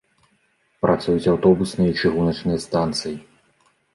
[0.85, 3.13] Працуюць аўтобусная і чыгуначная станцыі.